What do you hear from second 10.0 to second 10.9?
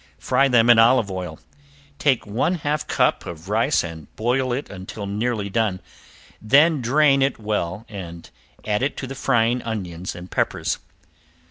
and peppers.